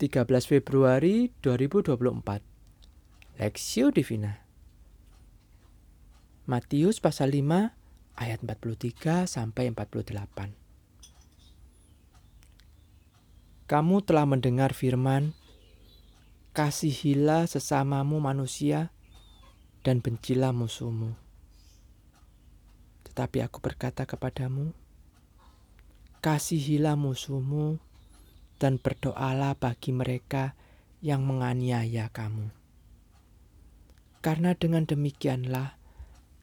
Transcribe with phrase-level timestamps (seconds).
[0.00, 2.40] 13 Februari 2024
[3.36, 4.40] Lexio Divina.
[6.48, 10.56] Matius pasal 5 ayat 43 sampai 48
[13.68, 15.36] Kamu telah mendengar firman
[16.56, 18.96] Kasihilah sesamamu manusia
[19.84, 21.12] dan bencilah musuhmu.
[23.04, 24.72] Tetapi aku berkata kepadamu
[26.24, 27.89] Kasihilah musuhmu
[28.60, 30.52] dan berdoalah bagi mereka
[31.00, 32.52] yang menganiaya kamu.
[34.20, 35.80] Karena dengan demikianlah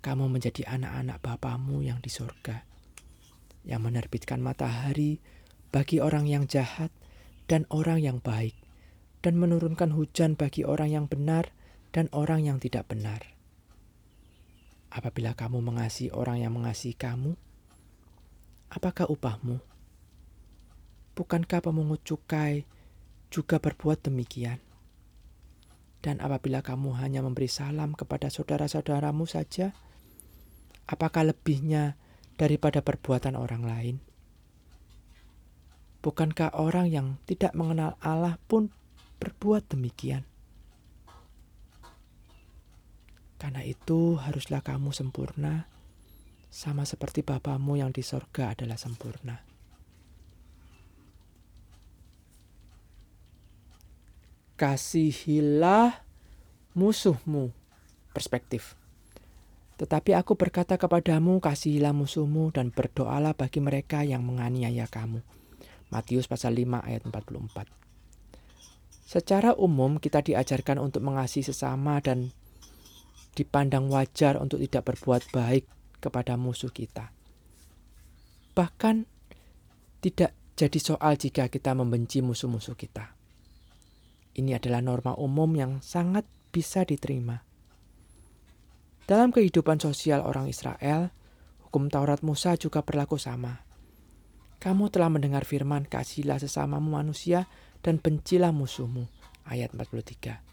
[0.02, 2.66] kamu menjadi anak-anak Bapamu yang di sorga,
[3.62, 5.22] yang menerbitkan matahari
[5.70, 6.90] bagi orang yang jahat
[7.46, 8.58] dan orang yang baik,
[9.22, 11.54] dan menurunkan hujan bagi orang yang benar
[11.94, 13.22] dan orang yang tidak benar.
[14.90, 17.38] Apabila kamu mengasihi orang yang mengasihi kamu,
[18.74, 19.77] apakah upahmu?
[21.18, 22.70] Bukankah pemungut cukai
[23.34, 24.62] juga berbuat demikian?
[26.06, 29.74] Dan apabila kamu hanya memberi salam kepada saudara-saudaramu saja,
[30.86, 31.98] apakah lebihnya
[32.38, 33.96] daripada perbuatan orang lain?
[36.06, 38.70] Bukankah orang yang tidak mengenal Allah pun
[39.18, 40.22] berbuat demikian?
[43.42, 45.66] Karena itu haruslah kamu sempurna,
[46.54, 49.57] sama seperti Bapamu yang di sorga adalah sempurna.
[54.58, 56.02] Kasihilah
[56.74, 57.54] musuhmu.
[58.12, 58.74] Perspektif.
[59.78, 65.22] Tetapi aku berkata kepadamu, kasihilah musuhmu dan berdoalah bagi mereka yang menganiaya kamu.
[65.94, 67.70] Matius pasal 5 ayat 44.
[69.08, 72.34] Secara umum kita diajarkan untuk mengasihi sesama dan
[73.38, 75.70] dipandang wajar untuk tidak berbuat baik
[76.02, 77.14] kepada musuh kita.
[78.58, 79.06] Bahkan
[80.02, 83.17] tidak jadi soal jika kita membenci musuh-musuh kita.
[84.38, 87.42] Ini adalah norma umum yang sangat bisa diterima.
[89.10, 91.10] Dalam kehidupan sosial orang Israel,
[91.66, 93.66] hukum Taurat Musa juga berlaku sama.
[94.62, 97.50] Kamu telah mendengar firman, kasihilah sesamamu manusia
[97.82, 99.10] dan bencilah musuhmu.
[99.48, 100.44] Ayat 43.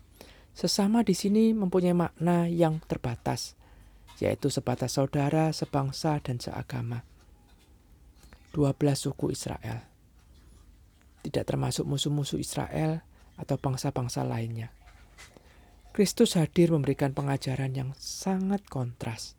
[0.55, 3.59] Sesama di sini mempunyai makna yang terbatas,
[4.23, 7.03] yaitu sebatas saudara, sebangsa, dan seagama.
[8.55, 9.83] 12 suku Israel.
[11.27, 13.03] Tidak termasuk musuh-musuh Israel
[13.39, 14.71] atau bangsa-bangsa lainnya.
[15.95, 19.39] Kristus hadir memberikan pengajaran yang sangat kontras.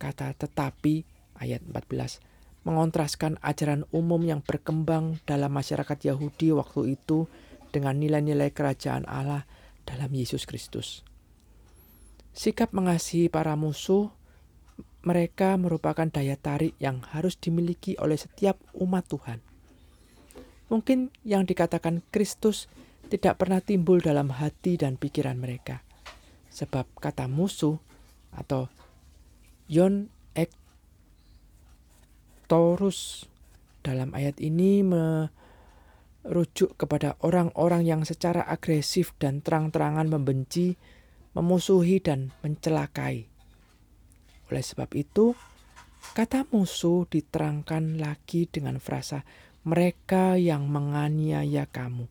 [0.00, 1.04] Kata tetapi
[1.36, 2.34] ayat 14
[2.64, 7.28] mengontraskan ajaran umum yang berkembang dalam masyarakat Yahudi waktu itu
[7.68, 9.44] dengan nilai-nilai kerajaan Allah
[9.84, 11.04] dalam Yesus Kristus.
[12.32, 14.10] Sikap mengasihi para musuh
[15.04, 19.44] mereka merupakan daya tarik yang harus dimiliki oleh setiap umat Tuhan.
[20.72, 22.70] Mungkin yang dikatakan Kristus
[23.12, 25.84] tidak pernah timbul dalam hati dan pikiran mereka.
[26.48, 27.76] Sebab kata musuh
[28.32, 28.72] atau
[29.68, 30.50] yon ek
[32.48, 33.28] torus
[33.84, 40.80] dalam ayat ini merujuk kepada orang-orang yang secara agresif dan terang-terangan membenci,
[41.36, 43.28] memusuhi dan mencelakai.
[44.48, 45.36] Oleh sebab itu,
[46.16, 49.24] kata musuh diterangkan lagi dengan frasa
[49.64, 52.04] mereka yang menganiaya kamu.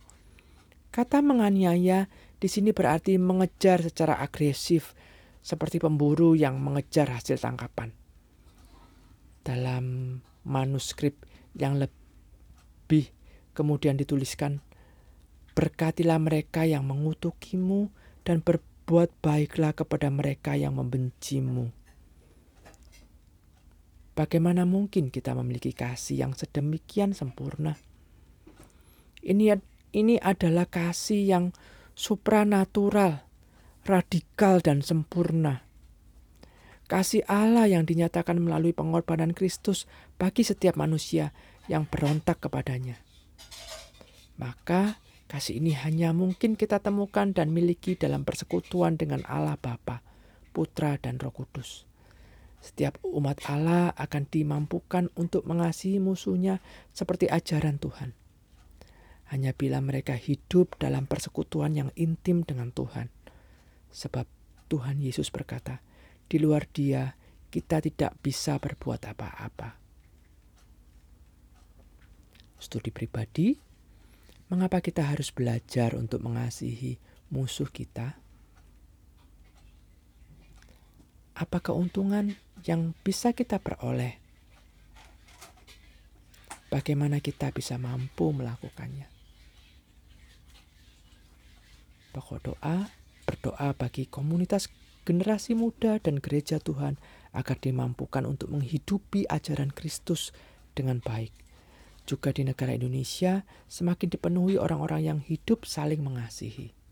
[0.89, 2.09] Kata menganiaya
[2.41, 4.97] di sini berarti mengejar secara agresif,
[5.43, 7.93] seperti pemburu yang mengejar hasil tangkapan.
[9.45, 13.13] Dalam manuskrip yang lebih
[13.53, 14.65] kemudian dituliskan,
[15.53, 17.93] berkatilah mereka yang mengutukimu
[18.25, 21.82] dan berbuat baiklah kepada mereka yang membencimu.
[24.13, 27.81] Bagaimana mungkin kita memiliki kasih yang sedemikian sempurna?
[29.25, 29.57] Ini
[29.93, 31.45] ini adalah kasih yang
[31.97, 33.25] supranatural,
[33.89, 35.65] radikal dan sempurna.
[36.85, 39.89] Kasih Allah yang dinyatakan melalui pengorbanan Kristus
[40.21, 41.33] bagi setiap manusia
[41.65, 43.01] yang berontak kepadanya.
[44.37, 50.05] Maka kasih ini hanya mungkin kita temukan dan miliki dalam persekutuan dengan Allah Bapa,
[50.53, 51.89] Putra dan Roh Kudus.
[52.63, 56.63] Setiap umat Allah akan dimampukan untuk mengasihi musuhnya
[56.95, 58.15] seperti ajaran Tuhan.
[59.35, 63.11] Hanya bila mereka hidup dalam persekutuan yang intim dengan Tuhan.
[63.91, 64.23] Sebab
[64.71, 65.83] Tuhan Yesus berkata,
[66.31, 67.19] di luar dia
[67.51, 69.75] kita tidak bisa berbuat apa-apa.
[72.63, 73.59] Studi pribadi,
[74.47, 76.95] mengapa kita harus belajar untuk mengasihi
[77.27, 78.23] musuh kita?
[81.35, 84.19] Apa keuntungan yang bisa kita peroleh.
[86.71, 89.05] Bagaimana kita bisa mampu melakukannya?
[92.13, 92.89] Pokok doa,
[93.29, 94.69] berdoa bagi komunitas
[95.03, 96.97] generasi muda dan gereja Tuhan
[97.35, 100.31] agar dimampukan untuk menghidupi ajaran Kristus
[100.73, 101.33] dengan baik.
[102.03, 106.82] Juga di negara Indonesia semakin dipenuhi orang-orang yang hidup saling mengasihi.